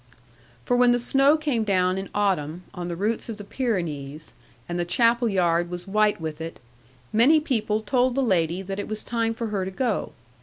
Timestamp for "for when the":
0.65-0.97